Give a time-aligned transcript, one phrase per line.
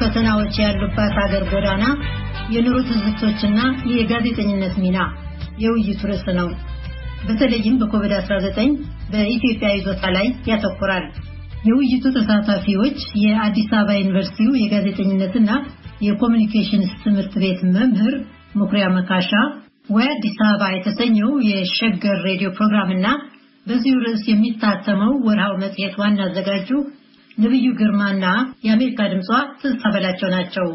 [0.00, 1.84] ፈተናዎች ያሉባት ሀገር ጎዳና፣
[2.54, 3.60] የኑሮ ትዝብቶችና
[3.92, 4.98] የጋዜጠኝነት ሚና
[5.64, 6.48] የውይይቱ ርዕስ ነው።
[7.26, 8.58] በተለይም በኮቪድ-19
[9.12, 11.04] በኢትዮጵያ ይዞታ ላይ ያተኩራል።
[11.64, 15.50] የውይይቱ ተሳታፊዎች የአዲስ አበባ ዩኒቨርሲቲው የጋዜጠኝነትና
[16.06, 18.14] የኮሚኒኬሽንስ ትምህርት ቤት መምህር
[18.56, 19.30] መኩሪያ መካሻ፣
[19.90, 23.08] ወይ አዲስ አበባ የተሰኘው የሸገር ሬዲዮ ፕሮግራም እና
[23.66, 26.68] በዚሁ ርዕስ የሚታተመው ወርሃው መጽሔት ዋና አዘጋጁ
[27.38, 28.24] ነብዩ ግርማና
[28.66, 30.68] የአሜሪካ ድምጿ ትዝታ በላቸው ናቸው።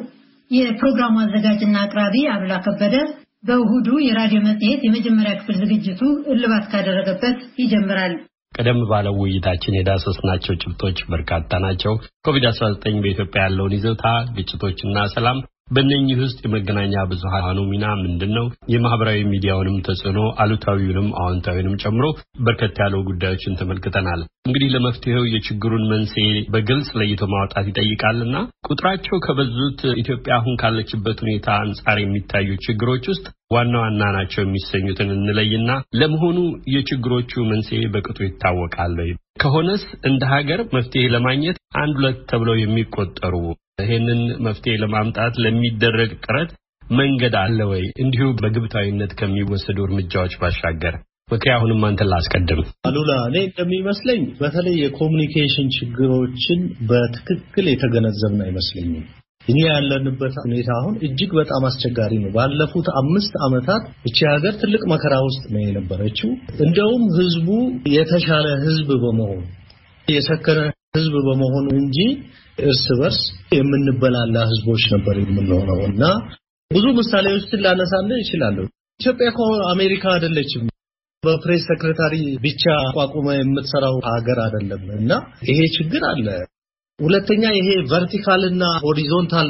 [0.51, 2.95] የፕሮግራሙ አዘጋጅና አቅራቢ አሉላ ከበደ
[3.43, 6.01] በእሁዱ የራዲዮ መጽሔት የመጀመሪያ ክፍል ዝግጅቱ
[6.33, 8.13] እልባት ካደረገበት ይጀምራል።
[8.53, 11.93] ቀደም ባለው ውይይታችን የዳሰስናቸው ጭብጦች በርካታ ናቸው።
[12.25, 14.05] ኮቪድ-19 በኢትዮጵያ ያለውን ይዞታ፣
[14.35, 15.37] ግጭቶችና ሰላም
[15.71, 18.45] በእነኚህ ውስጥ የመገናኛ ብዙሃኑ ሚና ምንድን ነው?
[18.73, 22.05] የማህበራዊ ሚዲያውንም ተጽዕኖ አሉታዊውንም አዎንታዊንም ጨምሮ
[22.41, 28.35] በርከት ያለው ጉዳዮችን ተመልክተናል። እንግዲህ ለመፍትሄው የችግሩን መንስኤ በግልጽ ለይቶ ማውጣት ይጠይቃልና
[28.69, 35.69] ቁጥራቸው ከበዙት ኢትዮጵያ አሁን ካለችበት ሁኔታ አንጻር የሚታዩ ችግሮች ውስጥ ዋና ዋና ናቸው የሚሰኙትን እንለይና
[36.01, 36.37] ለመሆኑ
[36.75, 39.11] የችግሮቹ መንስኤ በቅጡ ይታወቃል ወይ?
[39.41, 43.35] ከሆነስ እንደ ሀገር መፍትሄ ለማግኘት አንድ ሁለት ተብለው የሚቆጠሩ
[43.83, 46.51] ይህንን መፍትሄ ለማምጣት ለሚደረግ ጥረት
[46.93, 47.83] መንገድ አለ ወይ?
[48.03, 50.95] እንዲሁ በግብታዊነት ከሚወሰዱ እርምጃዎች ባሻገር
[51.31, 59.05] ምክንያት አሁንም አንተን ላስቀድም። አሉላ፣ እኔ እንደሚመስለኝ በተለይ የኮሚኒኬሽን ችግሮችን በትክክል የተገነዘብን አይመስለኝም።
[59.47, 65.13] እኛ ያለንበት ሁኔታ አሁን እጅግ በጣም አስቸጋሪ ነው። ባለፉት አምስት ዓመታት እቺ ሀገር ትልቅ መከራ
[65.27, 66.31] ውስጥ ነው የነበረችው።
[66.65, 67.47] እንደውም ህዝቡ
[67.95, 69.41] የተሻለ ህዝብ በመሆኑ
[70.07, 70.59] የሰከነ
[70.95, 71.97] ህዝብ በመሆኑ እንጂ
[72.63, 73.19] እርስ በርስ
[73.55, 76.03] የምንበላላ ህዝቦች ነበር የምንሆነው እና
[76.71, 78.65] ብዙ ምሳሌዎችን ላነሳልህ እችላለሁ።
[78.99, 79.41] ኢትዮጵያ እኮ
[79.71, 80.65] አሜሪካ አይደለችም።
[81.23, 82.13] በ press secretary
[82.43, 82.63] ብቻ
[82.95, 85.11] ቋቁመ የምትሰራው ሀገር አይደለም እና
[85.49, 86.27] ይሄ ችግር አለ።
[87.01, 89.49] ሁለተኛ ይሄ vertical እና horizontal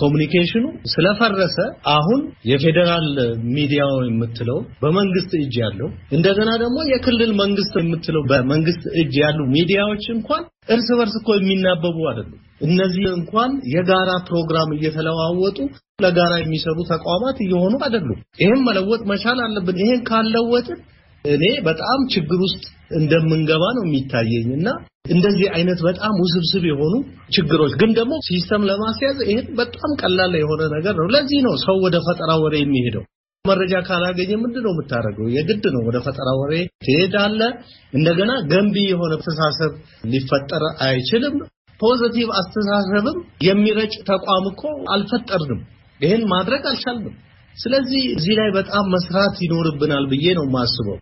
[0.00, 1.56] communication ኑ ስለፈረሰ
[1.94, 2.20] አሁን
[2.50, 3.08] የፌዴራል
[3.54, 10.44] ሚዲያው የምትለው በመንግስት እጅ ያለው እንደገና ደግሞ የክልል መንግስት የምትለው በመንግስት እጅ ያሉ ሚዲያዎች እንኳን
[10.68, 15.58] እርስ በርስ እኮ የሚናበቡ አይደሉም። እነዚህ እንኳን የጋራ ፕሮግራም እየተለዋወጡ
[16.04, 20.80] ለጋራ የሚሰሩ ተቋማት እየሆኑ አይደሉም። ይሄን መለወጥ መቻል አለብን። ይሄን ካልለወጥን
[21.24, 22.62] እኔ በጣም ችግር ውስጥ
[22.96, 24.68] እንደምንገባ ነው የሚታየኝ እና
[25.04, 26.94] እንደዚህ አይነት በጣም ውስብስብ የሆኑ
[27.34, 31.96] ችግሮች ግን ደግሞ system ለማስያዝ ይሄን በጣም ቀላል የሆነ ነገር ነው። ለዚህ ነው ሰው ወደ
[32.06, 33.04] ፈጠራ ወሬ የሚሄደው።
[33.44, 35.26] መረጃ ካላገኘ ምንድን ነው የምታደርገው?
[35.36, 36.52] የግድ ነው ወደ ፈጠራ ወሬ
[36.84, 37.52] ትሄዳለህ።
[37.92, 39.72] እንደገና ገንቢ የሆነ አስተሳሰብ
[40.04, 41.34] ሊፈጠር አይችልም።
[41.80, 45.60] positive አስተሳሰብም የሚረጭ ተቋም እኮ አልፈጠርንም።
[46.00, 47.16] ይሄን ማድረግ አልቻልንም።
[47.56, 50.98] ስለዚህ እዚህ ላይ በጣም መስራት ይኖርብናል ብዬ ነው የማስበው።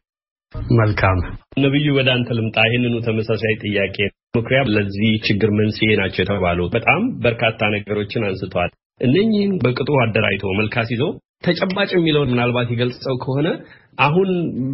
[0.78, 1.18] መልካም
[1.62, 3.96] ነብዩ፣ ወደ አንተ ልምጣ። ይህንኑ ተመሳሳይ ጥያቄ
[4.38, 11.02] ምክንያት ለዚህ ችግር መንስኤ ናቸው የተባሉ በጣም በርካታ ነገሮችን አንስተዋል። እነኚህን በቅጡ አደራጅቶ መልክ አስይዞ
[11.46, 13.48] ተጨባጭ የሚለውን ምናልባት ይገልጸው ከሆነ
[13.98, 14.30] አሁን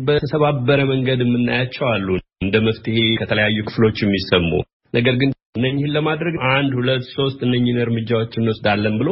[0.07, 2.09] በተሰባበረ መንገድ የምናያቸው አሉ
[2.45, 4.51] እንደ መፍትሄ ከተለያዩ ክፍሎች የሚሰሙ
[4.95, 9.11] ነገር ግን እነኚህን ለማድረግ አንድ ሁለት ሶስት እነኚህን እርምጃዎች እንወስዳለን ብሎ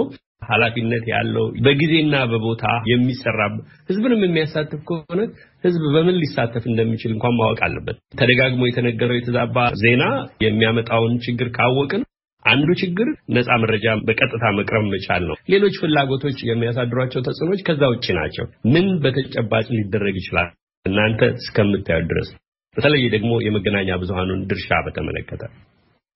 [0.49, 3.41] ኃላፊነት ያለው በጊዜና በቦታ የሚሰራ
[3.89, 5.21] ህዝብንም የሚያሳትፍ ከሆነ
[5.65, 10.03] ህዝብ በምን ሊሳተፍ እንደሚችል እንኳን ማወቅ አለበት። ተደጋግሞ የተነገረው የተዛባ ዜና
[10.45, 12.03] የሚያመጣውን ችግር ካወቅን
[12.45, 18.47] አንዱ ችግር ነፃ መረጃ በቀጥታ መቅረብ መቻል ነው። ሌሎች ፍላጎቶች የሚያሳድሯቸው ተጽዕኖች ከዛ ውጭ ናቸው።
[18.75, 20.49] ምን በተጨባጭ ሊደረግ ይችላል
[20.87, 22.29] እናንተ እስከምታዩት ድረስ?
[22.77, 25.43] በተለይ ደግሞ የመገናኛ ብዙሃኑን ድርሻ በተመለከተ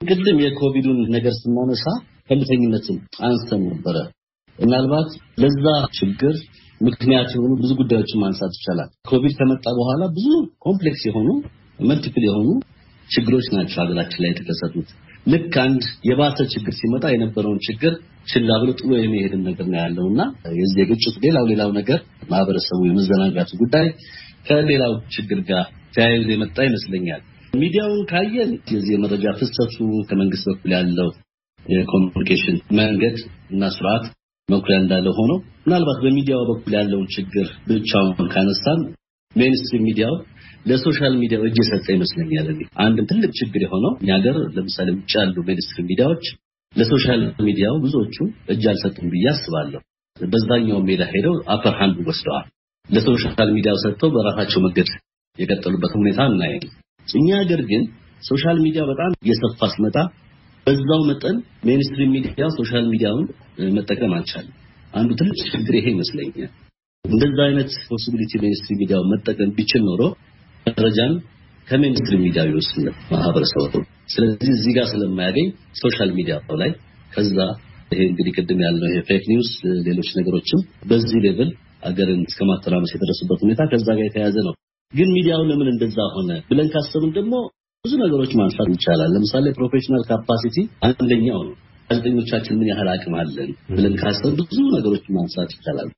[0.00, 1.84] ቅድም የኮቪዱን ነገር ስናነሳ
[2.28, 3.96] ቸልተኝነትን አንስተን ነበረ።
[4.58, 5.10] ምናልባት
[5.42, 5.64] ለዛ
[5.98, 6.34] ችግር
[6.80, 10.28] ምክንያት የሆኑ ብዙ ጉዳዮችን ማንሳት ይቻላል። ኮቪድ ከመጣ በኋላ ብዙ
[10.66, 11.28] complex የሆኑ
[11.82, 12.48] multiple የሆኑ
[13.08, 14.88] ችግሮች ናቸው ሀገራችን ላይ የተከሰቱት።
[15.26, 17.92] ልክ አንድ የባሰ ችግር ሲመጣ የነበረውን ችግር
[18.28, 20.20] ችላ ብሎ ጥሎ የሚሄድን ነገር ነው ያለው እና
[20.58, 21.98] የዚህ የግጭቱ ሌላው ሌላው ነገር
[22.30, 23.86] ማህበረሰቡ የመዘናጋቱ ጉዳይ
[24.48, 25.64] ከሌላው ችግር ጋር
[25.96, 27.22] ተያይዞ የመጣ ይመስለኛል።
[27.52, 29.76] ሚዲያውን ካየን የዚህ የመረጃ ፍሰቱ
[30.08, 31.08] ከመንግስት በኩል ያለው
[31.66, 33.16] የ communication መንገድ
[33.50, 34.04] እና ስርዓት
[34.48, 35.32] መኩሪያ እንዳለ ሆኖ
[35.64, 38.80] ምናልባት በሚዲያው በኩል ያለውን ችግር ብቻውን ካነሳን
[39.36, 40.14] mainstream media
[40.66, 42.46] ው ለ social media ው እጅ የሰጠ ይመስለኛል።
[42.84, 46.24] አንድ ትልቅ ችግር የሆነው እኛ ሀገር ለምሳሌ ውጭ ያሉ mainstream media ዎች
[46.74, 48.16] ለ social media ው ብዙዎቹ
[48.52, 49.80] እጅ አልሰጡም ብዬ አስባለሁ።
[50.16, 52.46] በዛኛው ሜዳ ሄደው upper hand ወስደዋል።
[52.86, 54.88] ለ social media ው ሰጥተው በራሳቸው መንገድ
[55.38, 56.72] የቀጠሉበት ሁኔታ እናያለን።
[57.14, 57.82] እኛ ሀገር ግን
[58.22, 59.96] social media በጣም እየሰፋ ሲመጣ
[60.66, 61.36] በዛው መጠን
[61.68, 63.26] mainstream media social media ውን
[63.76, 64.54] መጠቀም አልቻለም።
[64.92, 66.50] አንዱ ትልቅ ችግር ይሄ ይመስለኛል።
[67.04, 70.02] እንደዛ አይነት possibility mainstream media ው መጠቀም ቢችል ኖሮ
[70.66, 71.12] መረጃን
[71.68, 73.72] ከ mainstream media ይወስድ ማህበረሰቡ።
[74.14, 75.48] ስለዚህ እዚህ ጋር ስለማያገኝ
[75.80, 76.70] social media ው ላይ
[77.12, 77.36] ከዛ
[77.92, 79.50] ይሄ እንግዲህ ቅድም ያልነው ይሄ fake news፣
[79.86, 80.60] ሌሎች ነገሮችም
[80.90, 81.50] በዚህ level
[81.82, 84.54] አገርን እስከ ማተራመስ የደረሱበት ሁኔታ ከዛ ጋር የተያያዘ ነው።
[84.92, 87.34] ግን ሚዲያው ለምን እንደዛ ሆነ ብለን ካሰብን ደግሞ
[87.84, 90.56] ብዙ ነገሮች ማንሳት ይቻላል። ለምሳሌ professional capacity
[90.88, 91.54] አንደኛው ነው።
[91.90, 95.88] ጋዜጠኞቻችን ምን ያህል አቅም አለን ብለን ካሰብን ብዙ ነገሮች ማንሳት ይቻላል።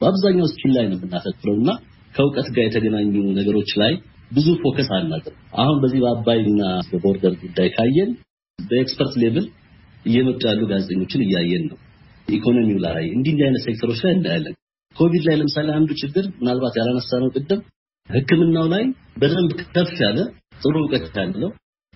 [0.00, 1.70] በአብዛኛው skill ላይ ነው የምናተኩረው እና
[2.14, 3.06] ከእውቀት ጋር የተገናኙ
[3.38, 3.92] ነገሮች ላይ
[4.30, 6.60] ብዙ focus አናውቅም። አሁን በዚህ በአባይና
[6.90, 8.10] በ border ጉዳይ ካየን
[8.58, 9.46] በ expert level
[10.04, 11.78] እየመጡ ያሉ ጋዜጠኞችን እያየን ነው።
[12.28, 14.54] ኢኮኖሚው ላይ እንዲህ እንዲህ አይነት ሴክተሮች ላይ እናያለን።
[14.96, 17.60] ኮቪድ ላይ ለምሳሌ አንዱ ችግር ምናልባት ያላነሳ ነው ቅድም
[18.08, 18.84] ሕክምናው ላይ
[19.20, 20.18] በደንብ ከፍ ያለ
[20.62, 21.50] ጥሩ እውቀት ያለው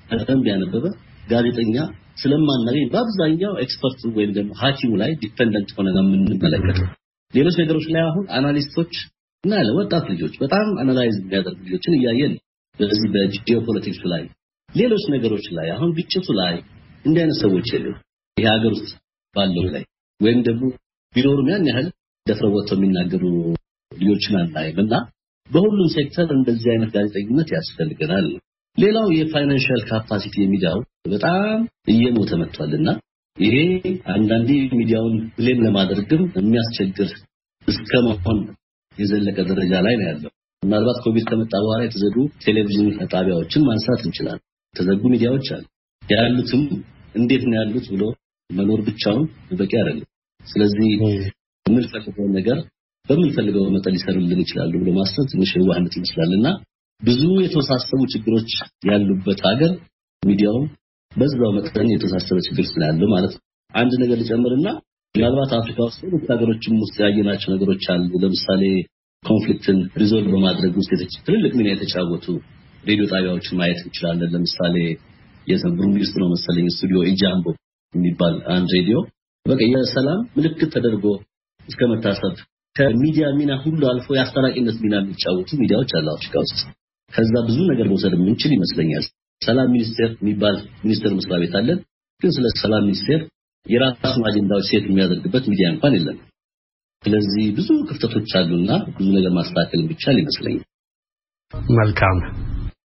[0.07, 0.85] በደንብ ያነበበ
[1.29, 1.77] ጋዜጠኛ
[2.23, 6.87] ስለማናገኝ በአብዛኛው expert ወይም ደግሞ ሐኪሙ ላይ dependent ሆነ ነው የምንመለከተው።
[7.35, 8.95] ሌሎች ነገሮች ላይ አሁን analyst ኦች
[9.45, 12.33] እና ወጣት ልጆች በጣም analyze የሚያደርጉ ልጆችን እያየን
[12.79, 14.23] በዚህ በጂኦፖለቲክሱ ላይ
[14.71, 16.55] ሌሎች ነገሮች ላይ አሁን ግጭቱ ላይ
[17.05, 17.97] እንዲህ አይነት ሰዎች የሉም።
[18.37, 18.91] ይሄ ሀገር ውስጥ
[19.35, 19.85] ባለው ላይ
[20.21, 20.63] ወይም ደግሞ
[21.15, 21.87] ቢኖሩም ያን ያህል
[22.27, 23.23] ደፍረው ወጥተው የሚናገሩ
[23.93, 24.95] ልጆችን አናይም እና
[25.51, 28.27] በሁሉም ሴክተር እንደዚህ አይነት ጋዜጠኝነት ያስፈልገናል።
[28.79, 30.79] ሌላው የ financial capacity የሚዲያው
[31.13, 31.61] በጣም
[31.93, 32.89] እየሞተ መጥቷልና
[33.37, 33.57] ይሄ
[34.15, 34.49] አንዳንዴ
[34.79, 37.11] ሚዲያውን ብሌም ለማድረግም የሚያስቸግር
[37.69, 38.39] እስከ መሆን
[38.97, 40.31] የዘለቀ ደረጃ ላይ ነው ያለው።
[40.63, 44.43] ምናልባት ኮቪድ ከመጣ በኋላ የተዘጉ ቴሌቪዥን ጣቢያዎችን ማንሳት እንችላለን።
[44.75, 45.65] የተዘጉ ሚዲያዎች አሉ።
[46.03, 46.63] ያሉትም
[47.15, 48.05] እንዴት ነው ያሉት ብሎ
[48.51, 49.25] መኖር ብቻውን
[49.59, 50.09] በቂ አይደለም።
[50.41, 50.89] ስለዚህ
[51.67, 52.59] የምንፈልገውን ነገር
[53.07, 56.47] በምንፈልገው መጠን ሊሰሩልን ይችላሉ ብሎ ማሰብ ትንሽ የዋህነት ይመስላልና
[57.01, 58.51] ብዙ የተወሳሰቡ ችግሮች
[58.89, 59.73] ያሉበት ሀገር
[60.23, 60.65] ሚዲያውም
[61.13, 63.43] በዛው መጠን የተወሳሰበ ችግር ስላለው ማለት ነው።
[63.75, 64.69] አንድ ነገር ልጨምርና
[65.15, 68.63] ምናልባት አፍሪካ ውስጥ ሌሎች ሀገሮችም ውስጥ ያየናቸው ነገሮች አሉ። ለምሳሌ
[69.23, 70.91] conflict ን resolve በማድረግ ውስጥ
[71.27, 72.27] ትልልቅ ሚና የተጫወቱ
[72.85, 74.77] ሬዲዮ ጣቢያዎችን ማየት እንችላለን። ለምሳሌ
[75.47, 77.47] ብሩንዲ ውስጥ ነው መሰለኝ Studio Ijambo
[77.95, 78.97] የሚባል አንድ ሬዲዮ
[79.47, 81.05] በቃ የሰላም ምልክት ተደርጎ
[81.69, 82.35] እስከ መታሰብ
[82.77, 86.61] ከሚዲያ ሚና ሁሉ አልፎ የአስታራቂነት ሚና የሚጫወቱ ሚዲያዎች አሉ አፍሪካ ውስጥ።
[87.11, 89.05] ከዛ ብዙ ነገር መውሰድ የምንችል ይመስለኛል።
[89.43, 91.79] ሰላም ሚኒስቴር የሚባል ሚኒስቴር መስሪያ ቤት አለን።
[92.21, 93.21] ግን ስለ ሰላም ሚኒስቴር
[93.67, 96.19] የራሱን አጀንዳዎች ሴት የሚያደርግበት ሚዲያ እንኳን የለም።
[97.05, 100.65] ስለዚህ ብዙ ክፍተቶች አሉና ብዙ ነገር ማስተካከል የሚቻል ይመስለኛል።
[101.77, 102.19] መልካም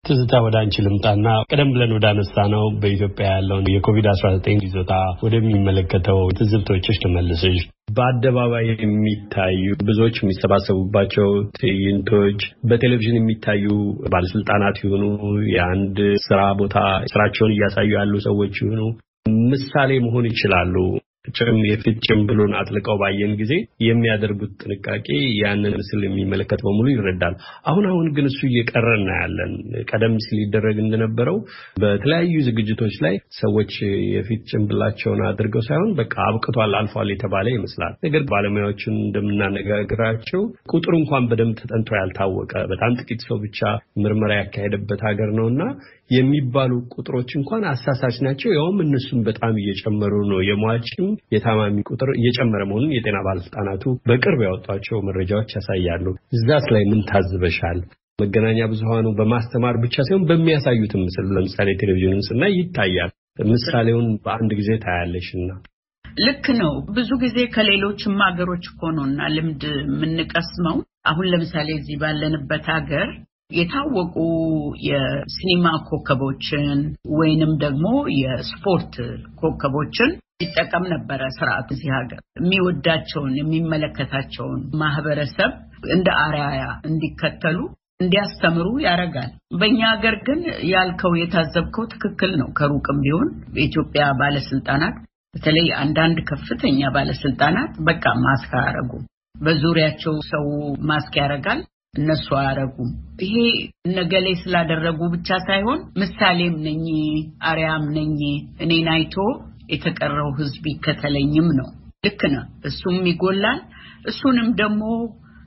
[0.06, 4.94] ትዝታ ወደ አንቺ ልምጣና ቀደም ብለን ወደ አነሳ ነው በኢትዮጵያ ያለውን የኮቪድ-19 ይዞታ
[5.24, 7.60] ወደሚመለከተው ትዝብቶችሽ ልመልስሽ።
[7.96, 12.40] በአደባባይ የሚታዩ ብዙዎች የሚሰባሰቡባቸው ትዕይንቶች፣
[12.70, 13.66] በቴሌቪዥን የሚታዩ
[14.14, 15.04] ባለስልጣናት ይሁኑ
[15.54, 16.78] የአንድ ስራ ቦታ
[17.12, 18.82] ስራቸውን እያሳዩ ያሉ ሰዎች ይሁኑ
[19.50, 20.76] ምሳሌ መሆን ይችላሉ።
[21.28, 23.54] ጭም የፊት ጭምብሉን አጥልቀው ባየን ጊዜ
[23.86, 25.08] የሚያደርጉት ጥንቃቄ
[25.42, 27.36] ያንን ምስል የሚመለከት በሙሉ ይረዳል።
[27.70, 29.54] አሁን አሁን ግን እሱ እየቀረ እናያለን።
[29.92, 31.38] ቀደም ሲል ይደረግ እንደነበረው
[31.84, 33.74] በተለያዩ ዝግጅቶች ላይ ሰዎች
[34.14, 40.44] የፊት ጭንብላቸውን አድርገው ሳይሆን በቃ አብቅቷል፣ አልፏል የተባለ ይመስላል። ነገር ባለሙያዎችን እንደምናነጋግራቸው
[40.74, 43.60] ቁጥሩ እንኳን በደንብ ተጠንቶ ያልታወቀ በጣም ጥቂት ሰው ብቻ
[44.04, 45.64] ምርመራ ያካሄደበት ሀገር ነው እና
[46.12, 52.94] የሚባሉ ቁጥሮች እንኳን አሳሳች ናቸው። ያውም እነሱም በጣም እየጨመሩ ነው። የሟችም የታማሚ ቁጥር እየጨመረ መሆኑን
[52.96, 56.06] የጤና ባለስልጣናቱ በቅርብ ያወጧቸው መረጃዎች ያሳያሉ።
[56.36, 57.80] እዛስ ላይ ምን ታዝበሻል?
[58.20, 63.12] መገናኛ ብዙሃኑ በማስተማር ብቻ ሳይሆን በሚያሳዩትም ምስል ለምሳሌ ቴሌቪዥንን ስናይ ይታያል።
[63.52, 65.50] ምሳሌውን በአንድ ጊዜ ታያለሽና
[66.20, 72.66] ልክ ነው። ብዙ ጊዜ ከሌሎችም ሀገሮች እኮ ነው እና ልምድ የምንቀስመው። አሁን ለምሳሌ እዚህ ባለንበት
[72.74, 73.08] ሀገር
[73.52, 74.16] የታወቁ
[74.88, 76.80] የሲኒማ ኮከቦችን
[77.16, 77.88] ወይንም ደግሞ
[78.20, 78.94] የስፖርት
[79.42, 85.52] ኮከቦችን ይጠቀም ነበረ ስርዓቱ። እዚህ ሀገር የሚወዳቸውን የሚመለከታቸውን ማህበረሰብ
[85.92, 87.58] እንደ አርአያ እንዲከተሉ
[88.02, 90.40] እንዲያስተምሩ ያደርጋል። በእኛ ሀገር ግን
[90.72, 94.96] ያልከው የታዘብከው ትክክል ነው። ከሩቅም ቢሆን በኢትዮጵያ ባለስልጣናት
[95.34, 99.04] በተለይ አንዳንድ ከፍተኛ ባለስልጣናት በቃ ማስክ አያረጉም።
[99.36, 100.46] በዙሪያቸው ሰው
[100.90, 101.60] ማስክ ያደርጋል፣
[101.98, 102.90] እነሱ አያረጉም።
[103.24, 103.36] ይሄ
[103.88, 106.84] እነገሌ ስላደረጉ ብቻ ሳይሆን ምሳሌም ነኝ
[107.50, 108.14] አርያም ነኝ
[108.64, 109.16] እኔን አይቶ
[109.72, 111.70] የተቀረው ህዝብ ይከተለኝም ነው።
[112.06, 113.60] ልክ ነው። እሱም ይጎላል።
[114.06, 114.84] እሱንም ደግሞ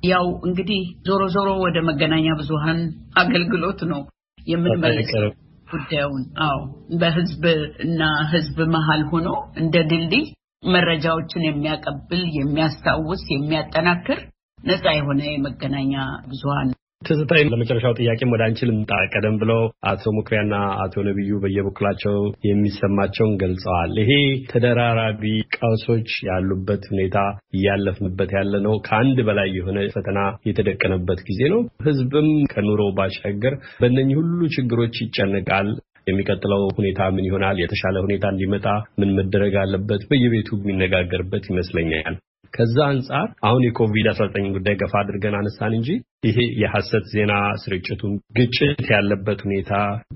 [0.07, 2.81] ያው እንግዲህ ዞሮ ዞሮ ወደ መገናኛ ብዙሃን
[3.17, 4.01] አገልግሎት ነው
[4.47, 5.27] የምንመለሰው
[5.69, 6.59] ጉዳዩን። አዎ
[7.01, 7.45] በህዝብ
[7.85, 8.01] እና
[8.33, 10.25] ህዝብ መሀል ሆኖ እንደ ድልድይ
[10.67, 14.21] መረጃዎችን የሚያቀብል፣ የሚያስታውስ፣ የሚያጠናክር
[14.65, 15.95] ነፃ የሆነ የመገናኛ
[16.29, 16.69] ብዙሃን
[17.05, 22.17] ትዝታይ ለመጨረሻው ጥያቄም ወደ አንቺ ልምጣ። ቀደም ብለው አቶ ሙክሪያና አቶ ነቢዩ በየበኩላቸው
[22.49, 24.11] የሚሰማቸውን ገልጸዋል። ይሄ
[24.51, 25.23] ተደራራቢ
[25.57, 27.17] ቀውሶች ያሉበት ሁኔታ
[27.57, 30.19] እያለፍንበት ያለ ነው። ከአንድ በላይ የሆነ ፈተና
[30.49, 35.71] የተደቀነበት ጊዜ ነው። ህዝብም ከኑሮ ባሻገር በእነኚህ ሁሉ ችግሮች ይጨነቃል።
[36.07, 38.67] የሚቀጥለው ሁኔታ ምን ይሆናል፣ የተሻለ ሁኔታ እንዲመጣ
[38.99, 42.17] ምን መደረግ አለበት በየቤቱ የሚነጋገርበት ይመስለኛል።
[42.55, 45.89] ከዛ አንጻር አሁን የኮቪድ-19 ጉዳይ ገፋ አድርገን አነሳን እንጂ
[46.25, 47.33] ይሄ የሐሰት ዜና
[47.63, 49.73] ስርጭቱን፣ ግጭት ያለበት ሁኔታ፣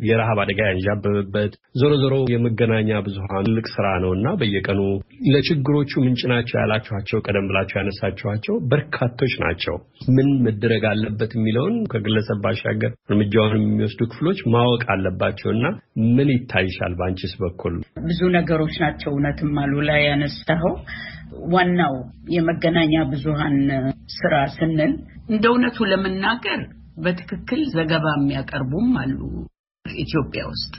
[0.09, 4.81] የረሃብ አደጋ ያንዣበበበት ዞሮ ዞሮ የመገናኛ ብዙሃን ትልቅ ስራ ነው እና በየቀኑ
[5.33, 9.77] ለችግሮቹ ምንጭ ናቸው ያላችኋቸው ቀደም ብላቸው ያነሳችኋቸው በርካቶች ናቸው።
[10.17, 15.65] ምን መደረግ አለበት የሚለውን ከግለሰብ ባሻገር እርምጃውን የሚወስዱ ክፍሎች ማወቅ አለባቸው እና
[16.17, 17.77] ምን ይታይሻል በአንቺስ በኩል?
[18.09, 20.75] ብዙ ነገሮች ናቸው እውነትም አሉ ላይ ያነሳኸው
[21.53, 21.95] ዋናው
[22.35, 23.57] የመገናኛ ብዙሃን
[24.17, 24.93] ስራ ስንል
[25.29, 26.61] እንደ እውነቱ ለመናገር
[27.05, 29.19] በትክክል ዘገባ የሚያቀርቡም አሉ
[29.85, 30.75] ኢትዮጵያ ውስጥ።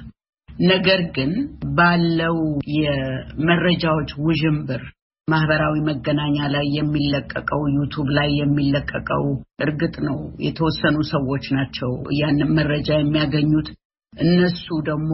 [0.70, 1.32] ነገር ግን
[1.78, 2.38] ባለው
[2.78, 4.82] የመረጃዎች ውዥንብር
[5.28, 9.24] ማህበራዊ መገናኛ ላይ የሚለቀቀው ዩቱብ ላይ የሚለቀቀው
[9.66, 13.70] እርግጥ ነው የተወሰኑ ሰዎች ናቸው ያንን መረጃ የሚያገኙት።
[14.14, 15.12] እነሱ ደግሞ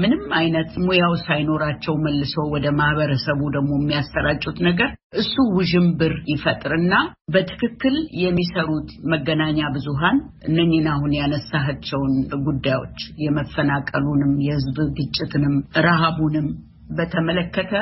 [0.00, 6.94] ምንም አይነት ሙያው ሳይኖራቸው መልሰው ወደ ማህበረሰቡ ደግሞ የሚያሰራጩት ነገር እሱ ውዥንብር ይፈጥርና
[7.34, 12.14] በትክክል የሚሰሩት መገናኛ ብዙሃን እነኝን አሁን ያነሳቸውን
[12.46, 16.48] ጉዳዮች የመፈናቀሉንም፣ የህዝብ ግጭትንም፣ ረሃቡንም
[16.96, 17.72] በተመለከተ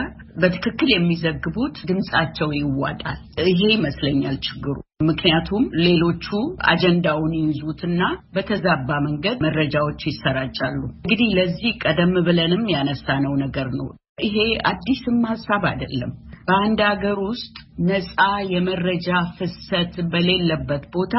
[0.40, 3.18] በትክክል የሚዘግቡት ድምፃቸው ይዋጣል።
[3.50, 6.26] ይሄ ይመስለኛል ችግሩ። ምክንያቱም ሌሎቹ
[6.70, 8.02] አጀንዳውን ይይዙትና
[8.34, 13.88] በተዛባ መንገድ መረጃዎች ይሰራጫሉ። እንግዲህ ለዚህ ቀደም ብለንም ያነሳነው ነገር ነው።
[14.25, 14.36] ይሄ
[14.68, 16.12] አዲስም ሀሳብ አይደለም።
[16.46, 17.54] በአንድ ሀገር ውስጥ
[17.88, 18.16] ነፃ
[18.52, 21.16] የመረጃ ፍሰት በሌለበት ቦታ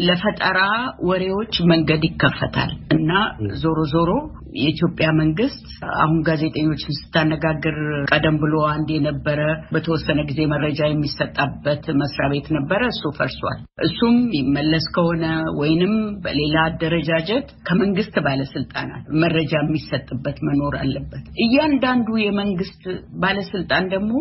[0.00, 0.60] ለፈጠራ
[1.06, 3.10] ወሬዎች መንገድ ይከፈታል እና
[3.62, 4.10] ዞሮ ዞሮ
[4.54, 5.66] የኢትዮጵያ መንግስት
[5.98, 7.76] አሁን ጋዜጠኞችን ስታነጋግር
[8.10, 9.40] ቀደም ብሎ አንድ የነበረ
[9.72, 15.24] በተወሰነ ጊዜ መረጃ የሚሰጣበት መስሪያ ቤት ነበረ። እሱ ፈርሷል። እሱም ይመለስ ከሆነ
[15.60, 15.94] ወይንም
[16.24, 22.82] በሌላ አደረጃጀት ከመንግስት ባለስልጣናት መረጃ የሚሰጥበት መኖር አለበት። እያንዳንዱ የመንግስት
[23.22, 24.12] ባለስልጣን ደግሞ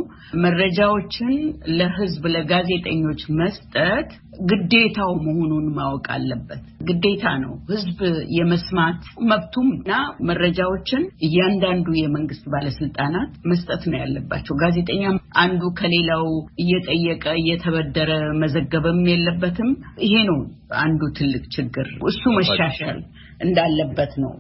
[0.46, 1.34] መረጃዎችን
[1.78, 4.10] ለህዝብ ለጋዜጠኞች መስጠት
[4.50, 8.00] ግዴታው መሆኑን ማወቅ አለበት። ግዴታ ነው። ህዝብ
[8.38, 9.92] የመስማት መብቱም እና
[10.30, 15.04] መረጃዎችን እያንዳንዱ የመንግስት ባለስልጣናት መስጠት ነው ያለባቸው። ጋዜጠኛ
[15.42, 16.26] አንዱ ከሌላው
[16.64, 18.12] እየጠየቀ እየተበደረ
[18.42, 19.72] መዘገብም የለበትም።
[20.06, 20.40] ይሄ ነው
[20.82, 23.00] አንዱ ትልቅ ችግር። እሱ መሻሻል
[23.42, 24.34] እንዳለበት ነው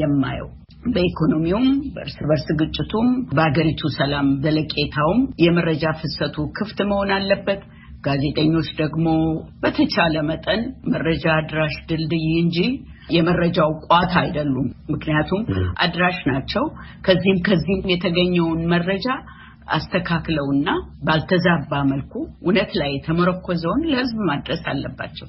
[0.00, 0.50] የማየው።
[0.94, 7.62] በኢኮኖሚውም በእርስ በርስ ግጭቱም በሀገሪቱ ሰላም ዘለቄታውም የመረጃ ፍሰቱ ክፍት መሆን አለበት።
[8.06, 9.06] ጋዜጠኞች ደግሞ
[9.62, 10.62] በተቻለ መጠን
[10.92, 12.58] መረጃ አድራሽ ድልድይ እንጂ
[13.08, 15.42] የመረጃው ቋት አይደሉም። ምክንያቱም
[15.84, 16.64] አድራሽ ናቸው።
[17.06, 19.06] ከዚህም ከዚህም የተገኘውን መረጃ
[19.74, 20.68] አስተካክለውና
[21.06, 25.28] ባልተዛባ መልኩ እውነት ላይ የተመረኮዘውን ለሕዝብ ማድረስ አለባቸው።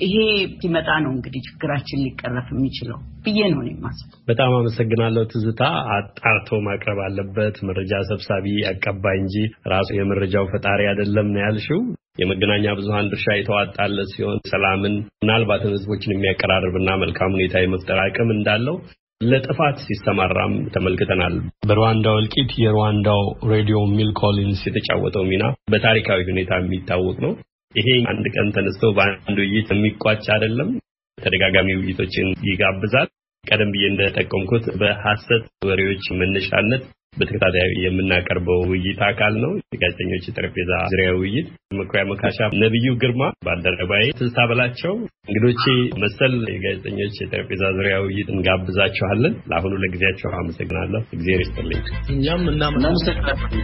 [0.00, 0.14] ይሄ
[0.60, 5.62] ሲመጣ ነው እንግዲህ ችግራችን ሊቀረፍ የሚችለው ብዬ ነው የማስበው። በጣም አመሰግናለሁ ትዝታ።
[5.96, 9.36] አጣርቶ ማቅረብ አለበት መረጃ ሰብሳቢ አቀባይ እንጂ
[9.72, 11.80] ራሱ የመረጃው ፈጣሪ አይደለም ነው ያልሽው።
[12.20, 18.76] የመገናኛ ብዙኃን ድርሻ የተዋጣለት ሲሆን ሰላምን ምናልባትም ህዝቦችን የሚያቀራርብና መልካም ሁኔታ የመፍጠር አቅም እንዳለው
[19.22, 21.34] ለጥፋት ሲሰማራም ተመልክተናል።
[21.68, 23.22] በሩዋንዳው እልቂት የሩዋንዳው
[23.52, 27.32] ሬዲዮ ሚል ኮሊንስ የተጫወተው ሚና በታሪካዊ ሁኔታ የሚታወቅ ነው።
[27.74, 30.70] ይሄ አንድ ቀን ተነስቶ በአንድ ውይይት የሚቋጭ አይደለም።
[31.18, 33.08] ተደጋጋሚ ውይይቶችን ይጋብዛል።
[33.44, 36.82] ቀደም ብዬ እንደጠቆምኩት በሐሰት ወሬዎች መነሻነት
[37.14, 41.48] በተከታታይ የምናቀርበው ውይይት አካል ነው። የጋዜጠኞች የጠረጴዛ ዙሪያ ውይይት
[41.78, 44.94] መኩሪያ መካሻ፣ ነቢዩ ግርማ፣ ባልደረባዬ ትዝታ በላቸው
[45.28, 45.64] እንግዶቼ
[46.02, 51.82] መሰል የጋዜጠኞች የጠረጴዛ ዙሪያ ውይይት እንጋብዛችኋለን። ለአሁኑ ለጊዜያቸው አመሰግናለሁ። እግዜር ይስጥልኝ።
[52.14, 53.56] እኛም እናመሰግናለን።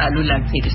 [0.00, 0.66] አሉላ ጊዜ